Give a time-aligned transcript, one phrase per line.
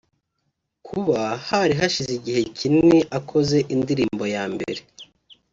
[0.87, 4.81] Kuba hari hari hashize igihe kinini akoze indirimbo ya mbere